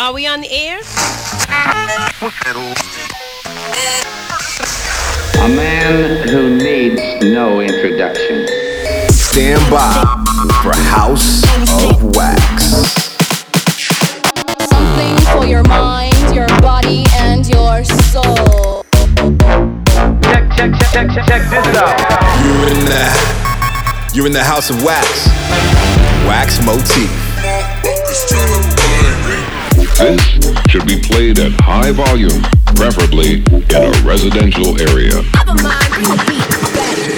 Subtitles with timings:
[0.00, 0.80] Are we on the air?
[5.36, 8.48] A man who needs no introduction.
[9.10, 9.92] Stand by
[10.62, 11.44] for House
[11.84, 12.64] of Wax.
[14.70, 18.86] Something for your mind, your body, and your soul.
[20.22, 22.00] Check, check, check, check, check, check this out.
[22.42, 25.28] You're in the You're in the House of Wax.
[26.26, 27.10] Wax motif.
[29.96, 30.22] This
[30.70, 32.42] should be played at high volume,
[32.74, 35.22] preferably in a residential area.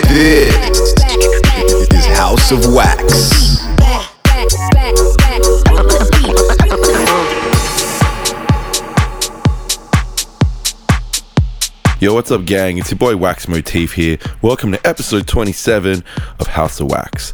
[0.09, 0.95] This
[1.93, 3.63] is House of Wax.
[12.01, 12.79] Yo, what's up, gang?
[12.79, 14.19] It's your boy Wax Motif here.
[14.43, 16.03] Welcome to episode 27
[16.41, 17.33] of House of Wax.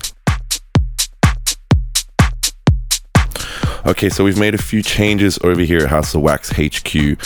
[3.86, 7.20] Okay, so we've made a few changes over here at House of Wax HQ.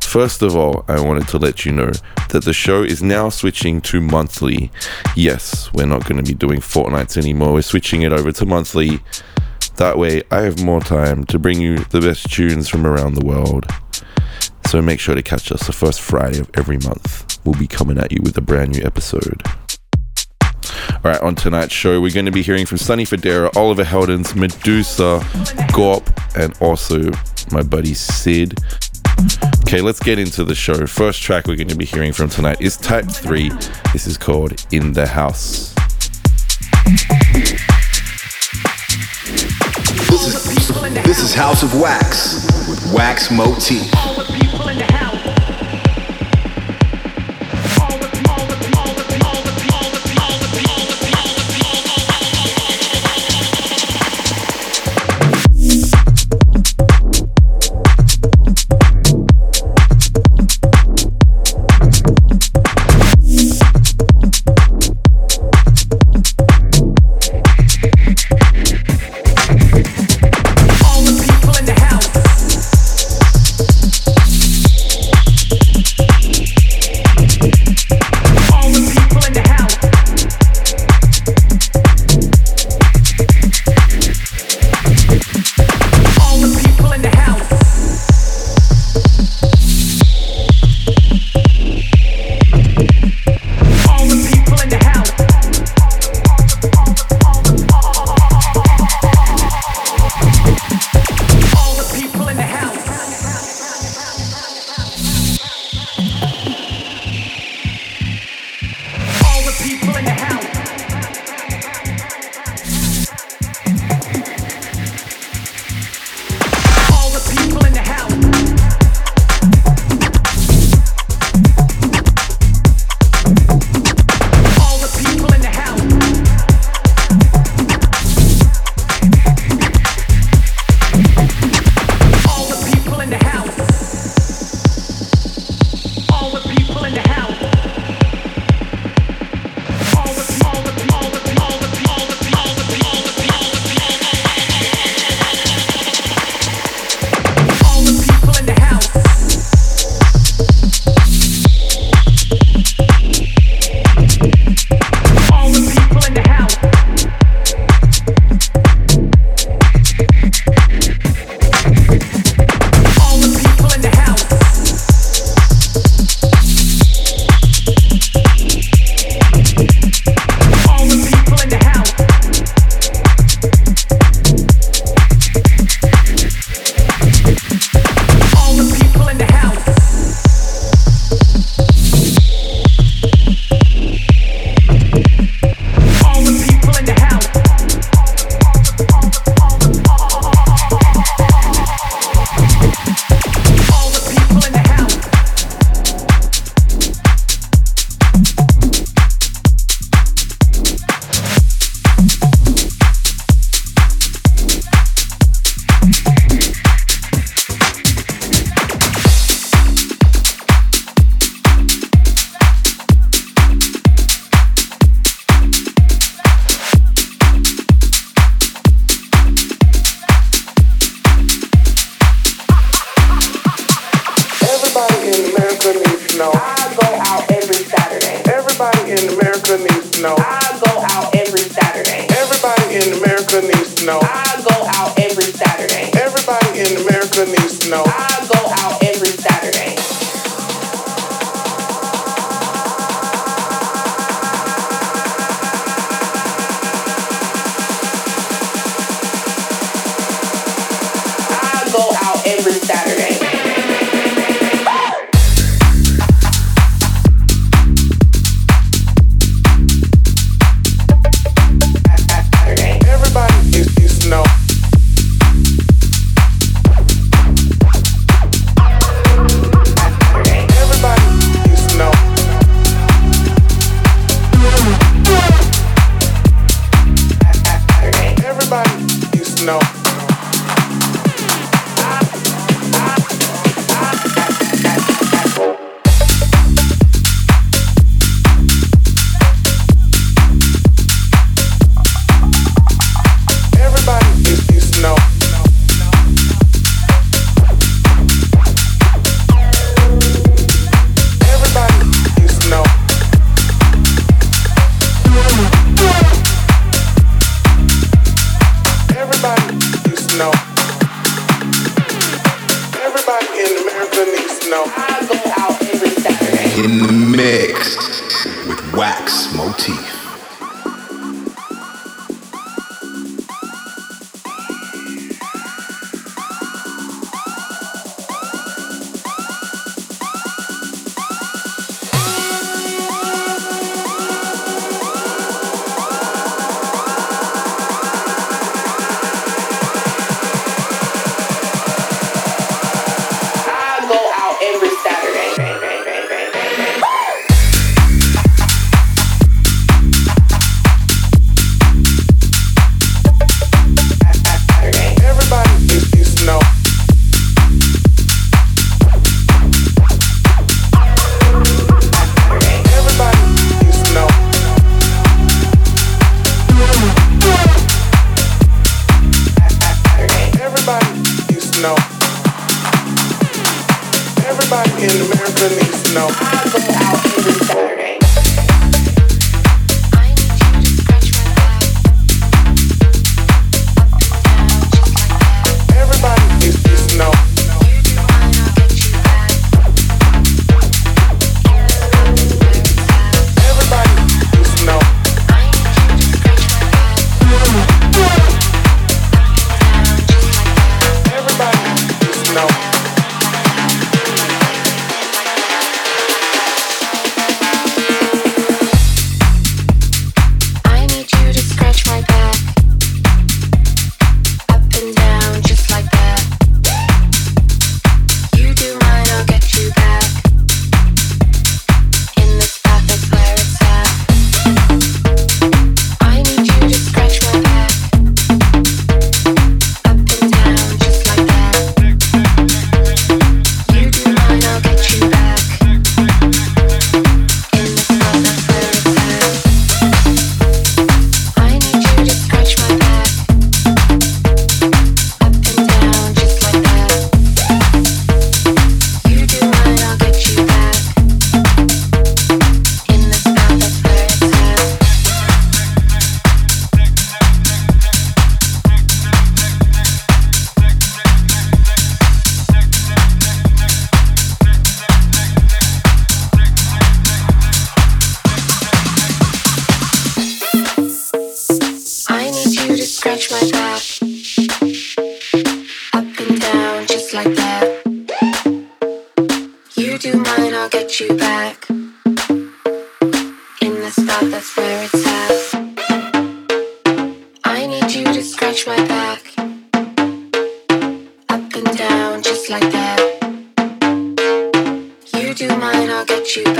[0.00, 1.90] First of all, I wanted to let you know
[2.30, 4.70] that the show is now switching to monthly.
[5.14, 7.52] Yes, we're not going to be doing fortnights anymore.
[7.52, 9.00] We're switching it over to monthly.
[9.76, 13.26] That way, I have more time to bring you the best tunes from around the
[13.26, 13.66] world.
[14.66, 17.38] So make sure to catch us the first Friday of every month.
[17.44, 19.42] We'll be coming at you with a brand new episode.
[20.70, 24.34] All right, on tonight's show, we're going to be hearing from Sonny Fodera, Oliver Heldens,
[24.34, 25.24] Medusa,
[25.72, 27.10] Gorp, and also
[27.50, 28.58] my buddy Sid.
[29.60, 30.86] Okay, let's get into the show.
[30.86, 33.50] First track we're going to be hearing from tonight is Type 3.
[33.92, 35.74] This is called In the House.
[40.08, 40.68] This is
[41.04, 44.07] This is House of Wax with Wax motif.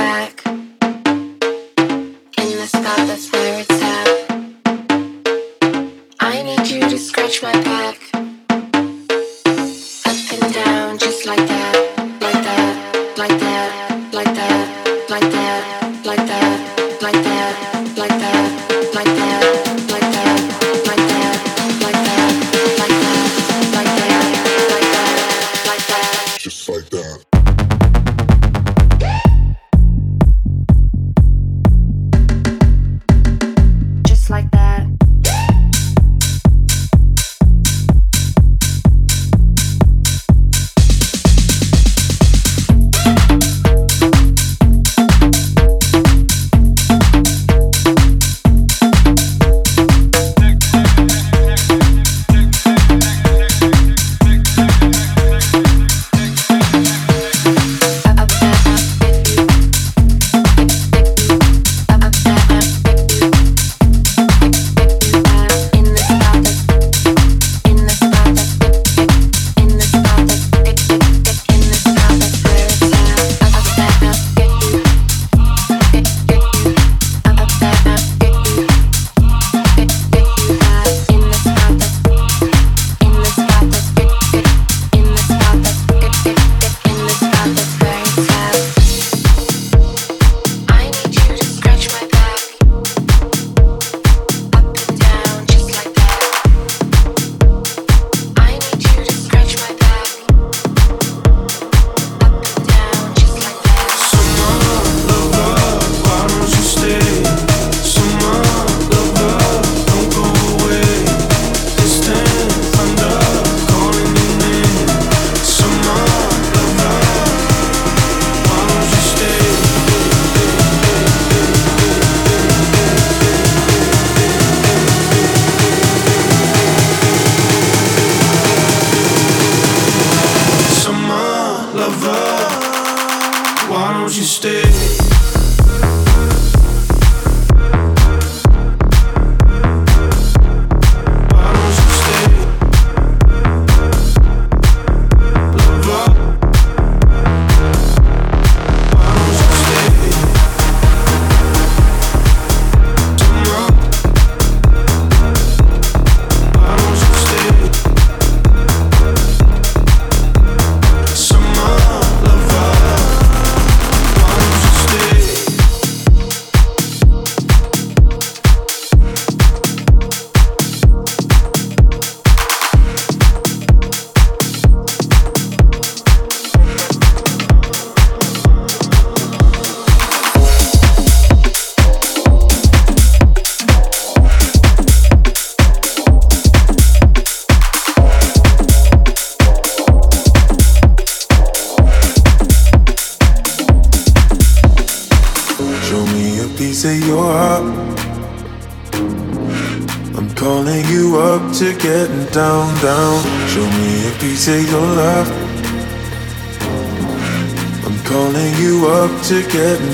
[0.08, 0.46] Back.
[0.46, 3.37] In the spot that's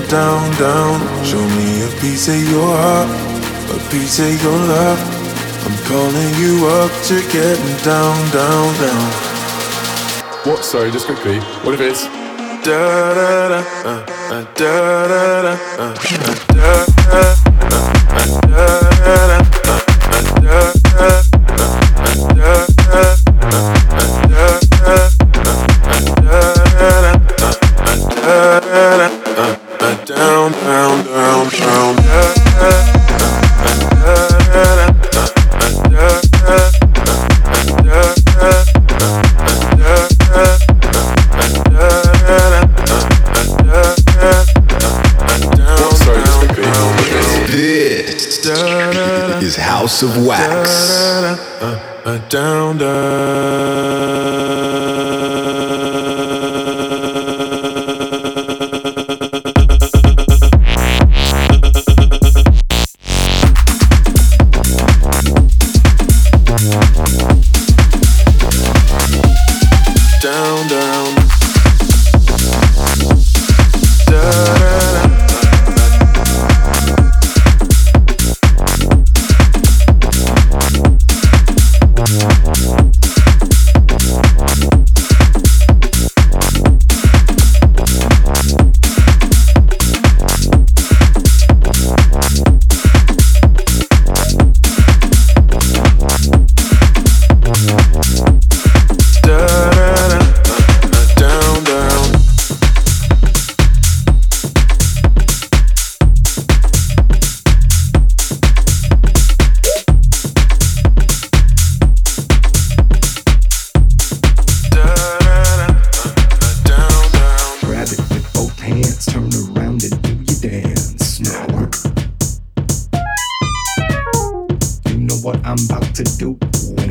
[0.08, 1.00] down, down.
[1.24, 3.08] Show me a piece of your heart,
[3.70, 5.00] a piece of your love.
[5.64, 9.10] I'm calling you up to getting down, down, down.
[10.44, 10.64] What?
[10.64, 11.38] Sorry, just quickly.
[11.64, 12.04] What if it's
[12.64, 17.53] da da da uh, uh, da da da uh, uh, da da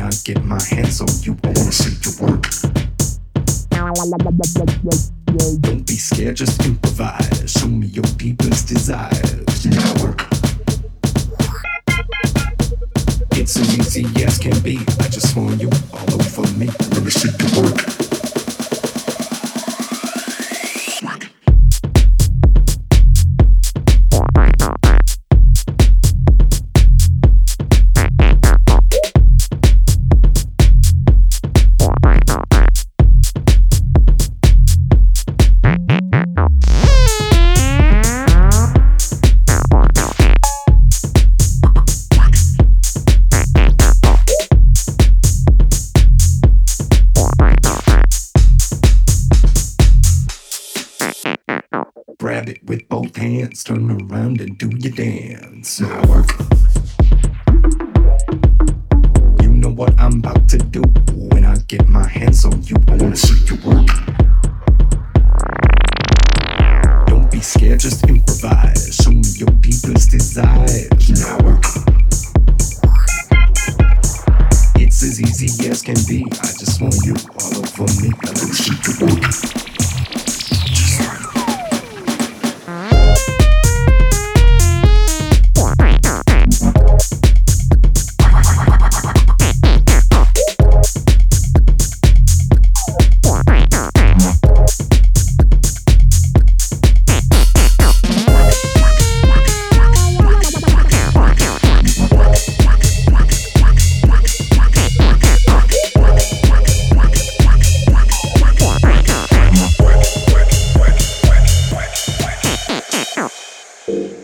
[0.04, 1.34] I get my hands on you.
[1.44, 2.44] I wanna see you work.
[5.62, 7.50] Don't be scared, just improvise.
[7.50, 9.64] Show me your deepest desires.
[9.64, 10.26] Now work.
[13.32, 14.76] It's as easy as can be.
[15.00, 16.66] I just want you all over me.
[16.66, 18.03] Let me see you work.
[53.64, 53.80] start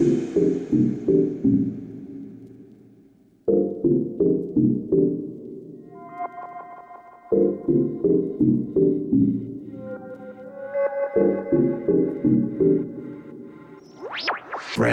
[0.00, 0.08] Grab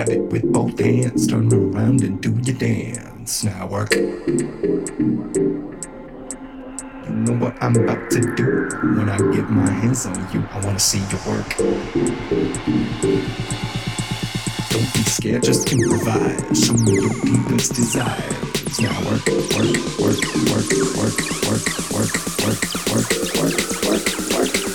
[0.10, 3.46] it with both hands, turn around and do your dance.
[3.46, 3.96] Now work.
[3.96, 4.12] You
[7.08, 10.46] know what I'm about to do when I get my hands on you.
[10.52, 11.56] I wanna see you work.
[14.70, 16.66] Don't be scared, just improvise.
[16.66, 18.80] Show me your deepest desires.
[18.82, 20.20] Now work, work, work,
[20.52, 24.04] work, work, work, work, work, work, work, work,
[24.34, 24.67] work,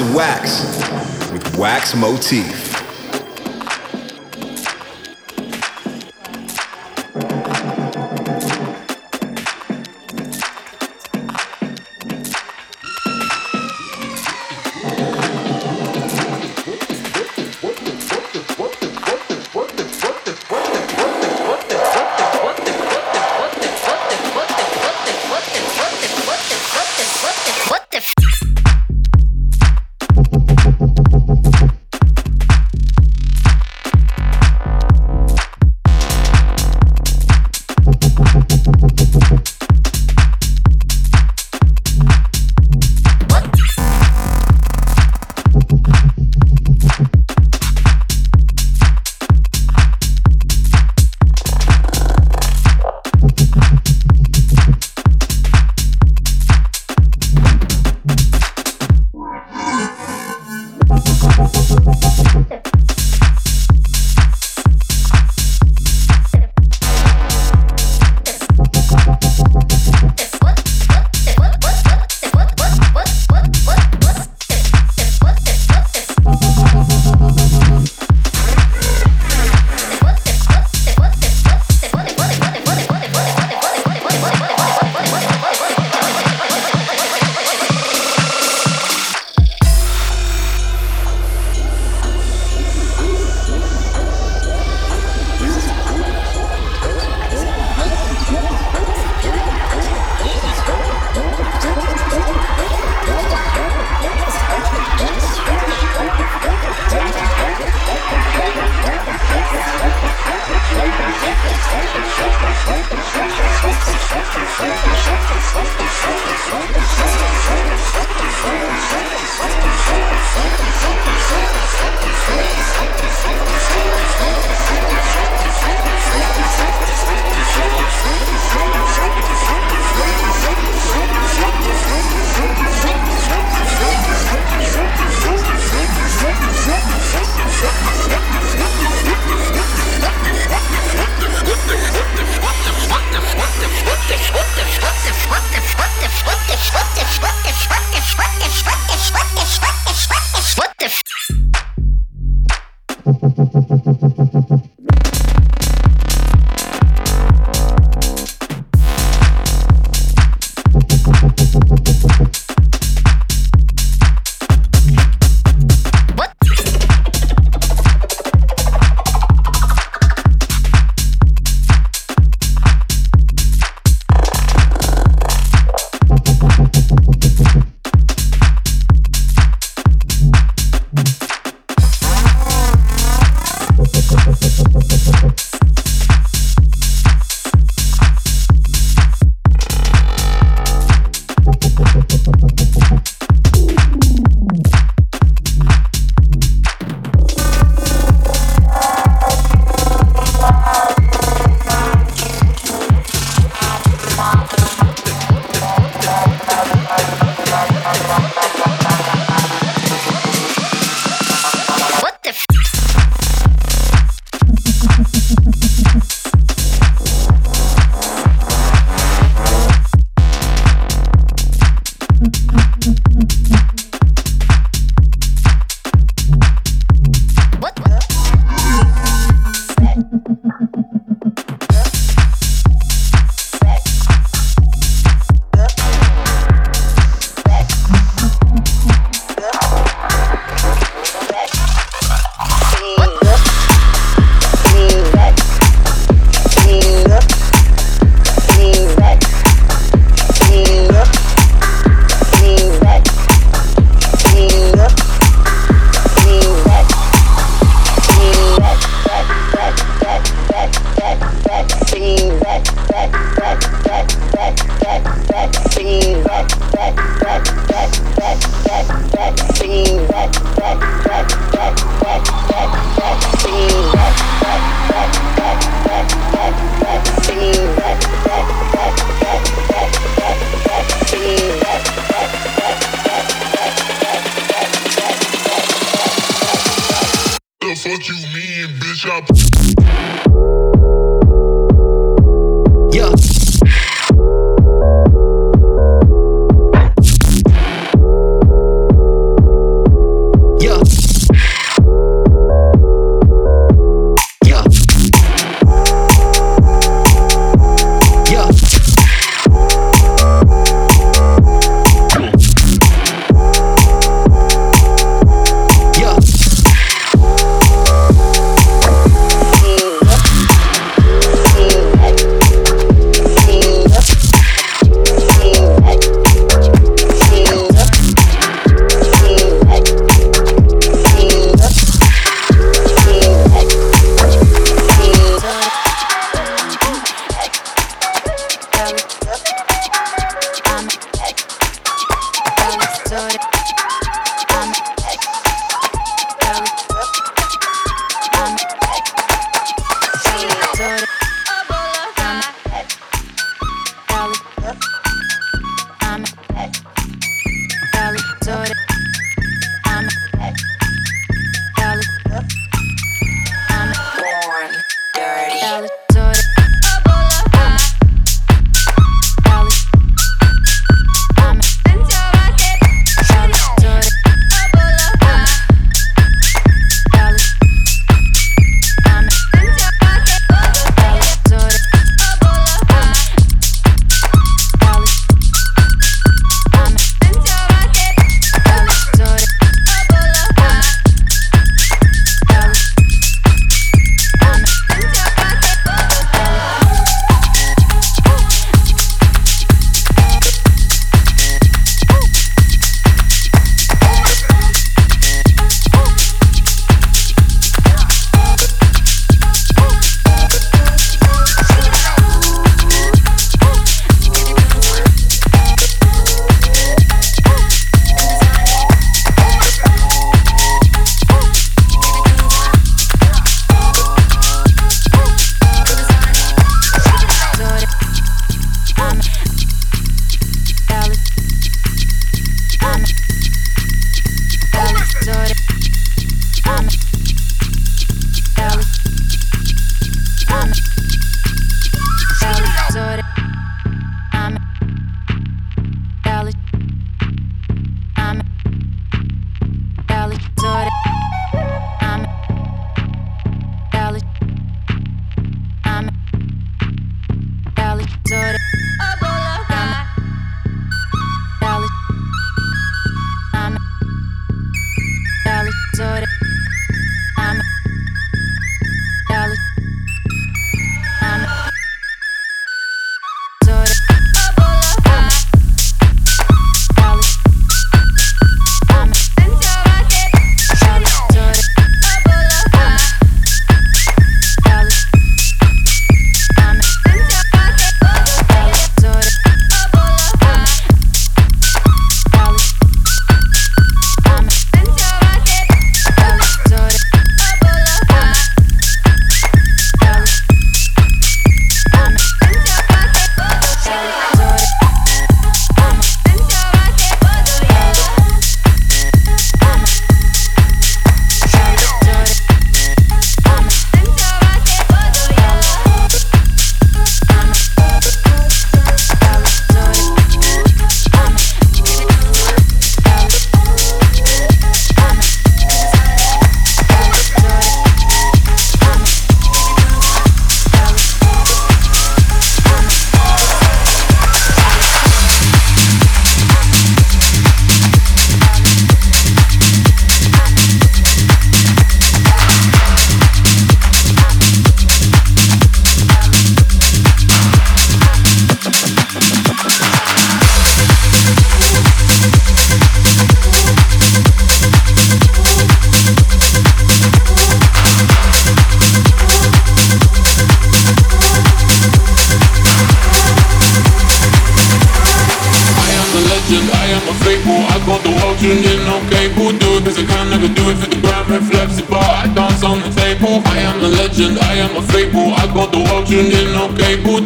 [0.00, 0.62] Of Wax
[1.32, 2.67] with Wax Motif.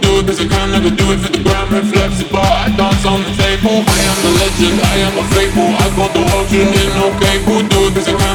[0.01, 3.05] do it cause I can never do it for the gram reflects But I dance
[3.05, 3.85] on the table.
[3.85, 5.69] I am the legend, I am a faithful.
[5.69, 8.32] I got the ocean in no cable Do it cause I can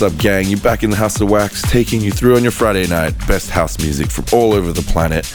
[0.00, 0.46] What's up, gang?
[0.46, 3.50] You back in the House of Wax, taking you through on your Friday night best
[3.50, 5.26] house music from all over the planet.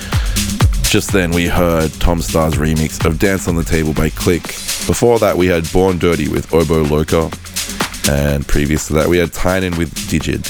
[0.81, 4.41] Just then, we heard Tom Staar's remix of Dance on the Table by Click.
[4.41, 7.29] Before that, we had Born Dirty with Obo Loca.
[8.09, 10.43] And previous to that, we had Tynan with Digid.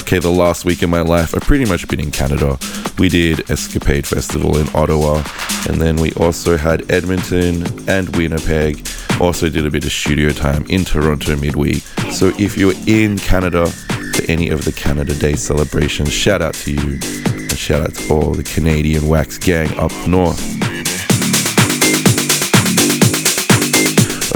[0.00, 2.58] Okay, the last week in my life, I've pretty much been in Canada.
[2.98, 5.22] We did Escapade Festival in Ottawa,
[5.68, 8.87] and then we also had Edmonton and Winnipeg.
[9.20, 11.82] Also did a bit of studio time in Toronto midweek.
[12.12, 16.72] So if you're in Canada for any of the Canada Day celebrations, shout out to
[16.72, 16.98] you.
[17.26, 20.40] And shout out to all the Canadian Wax gang up north.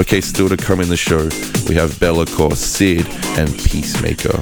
[0.01, 1.23] Okay, still to come in the show,
[1.69, 3.07] we have Bellecour, Sid,
[3.39, 4.37] and Peacemaker.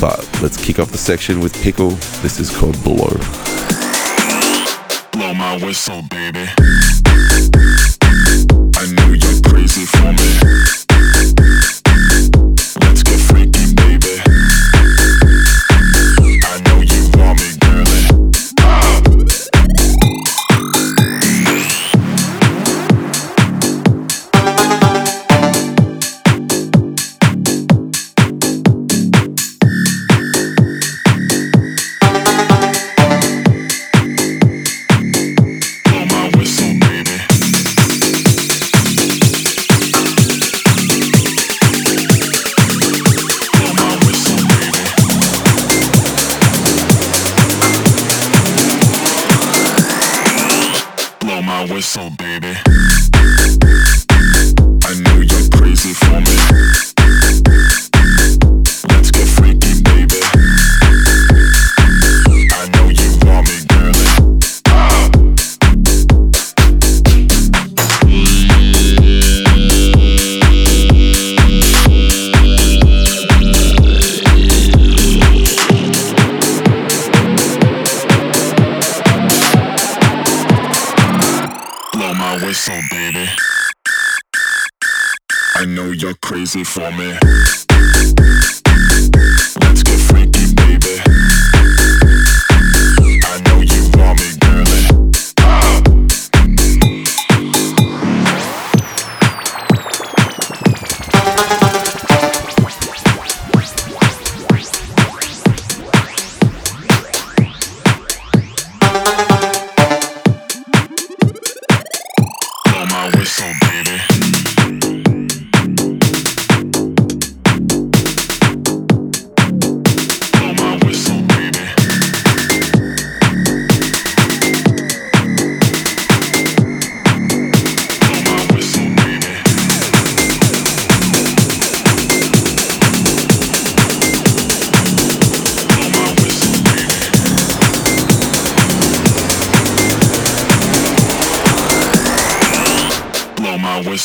[0.00, 1.90] But let's kick off the section with Pickle.
[2.20, 3.16] This is called Blow.
[5.12, 6.48] Blow my whistle, baby.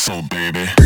[0.08, 0.85] Whistle, baby.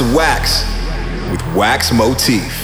[0.00, 0.64] Of wax
[1.30, 2.61] with Wax Motif.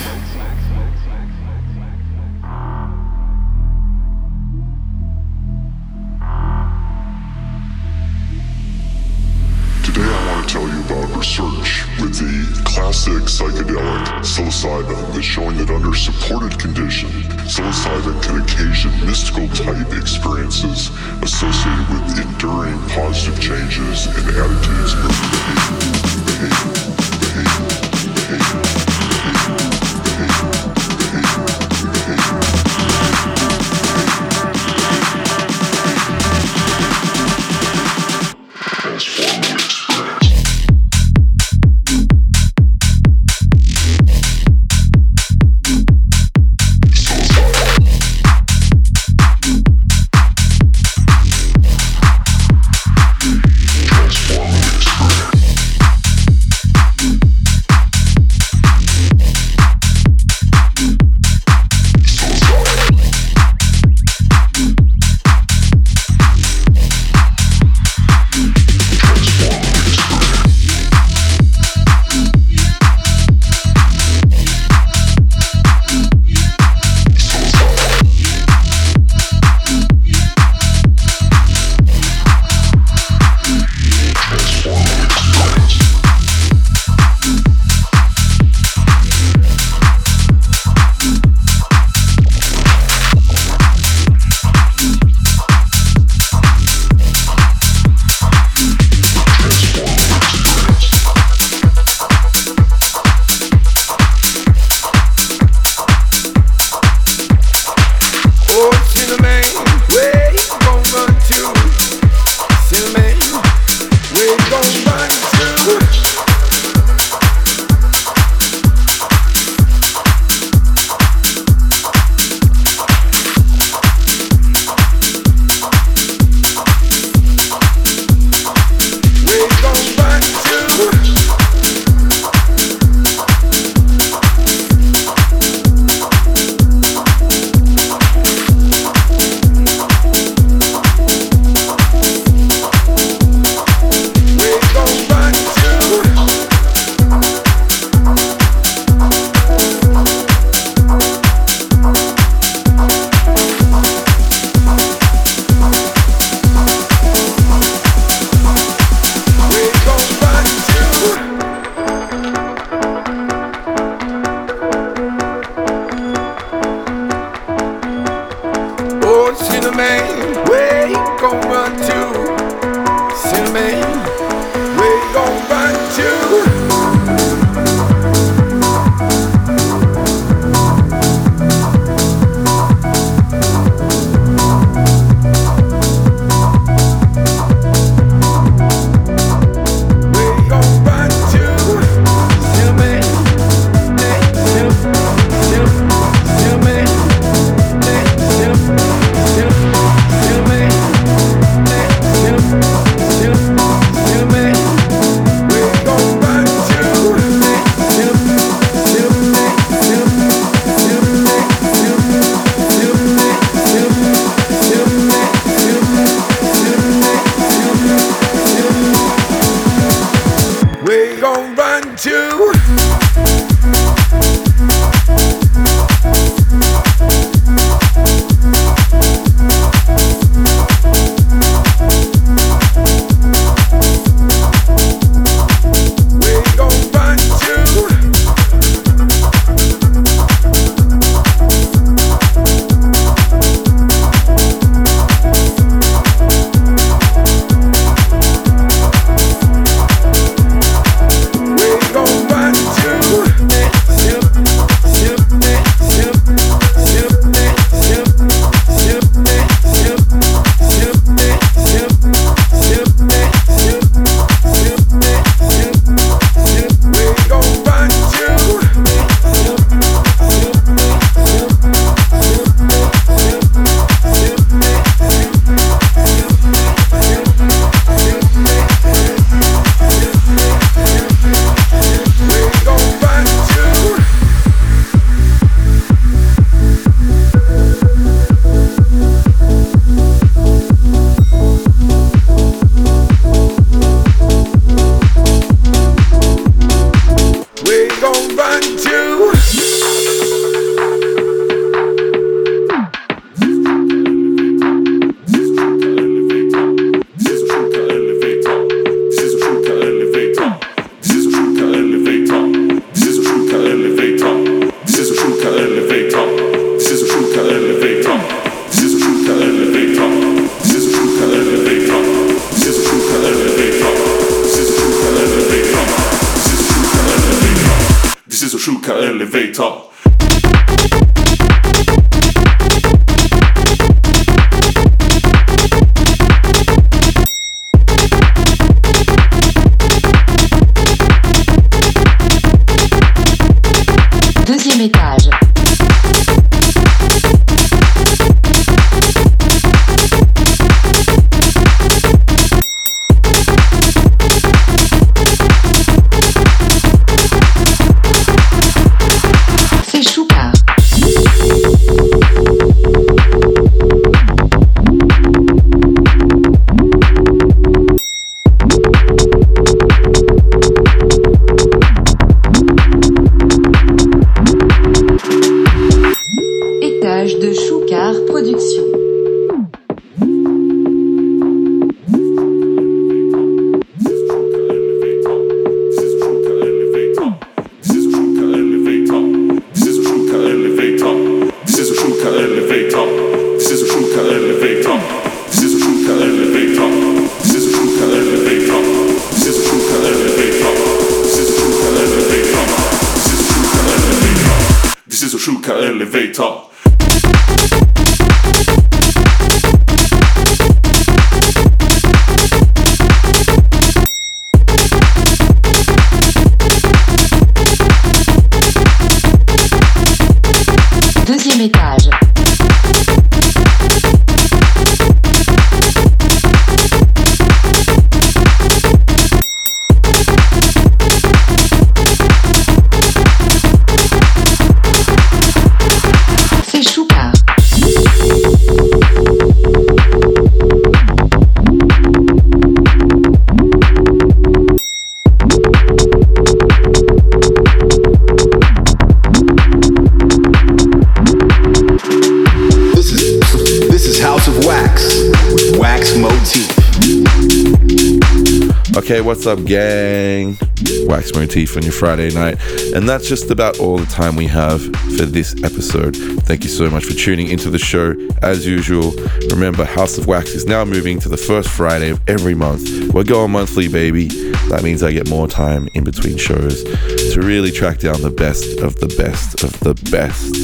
[459.09, 460.59] Okay, what's up, gang?
[461.07, 462.61] Wax Motif on your Friday night.
[462.95, 466.15] And that's just about all the time we have for this episode.
[466.45, 468.15] Thank you so much for tuning into the show.
[468.43, 469.13] As usual,
[469.49, 473.15] remember, House of Wax is now moving to the first Friday of every month.
[473.15, 474.29] We're going monthly, baby.
[474.69, 478.79] That means I get more time in between shows to really track down the best
[478.81, 480.55] of the best of the best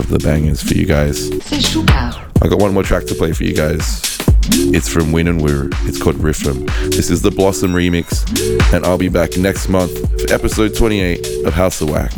[0.00, 1.30] of the bangers for you guys.
[2.42, 4.07] I got one more track to play for you guys.
[4.50, 5.68] It's from Win and Woo.
[5.84, 6.66] It's called Riffum.
[6.90, 8.24] This is the Blossom remix,
[8.72, 12.16] and I'll be back next month for episode 28 of House of Wax.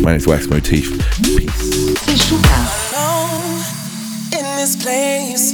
[0.00, 0.88] My name's Wax Motif.
[1.22, 2.30] Peace.
[2.32, 3.60] Alone
[4.32, 5.52] in this place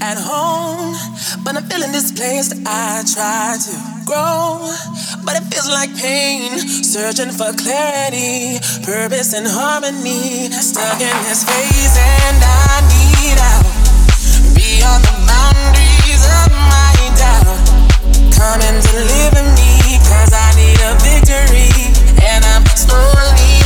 [0.00, 0.96] at home
[1.44, 4.58] but i'm feeling displaced i try to grow
[5.24, 11.96] but it feels like pain searching for clarity purpose and harmony stuck in this phase
[11.98, 13.71] and i need out
[20.12, 21.70] cause i need a victory
[22.26, 23.62] and i'm slowly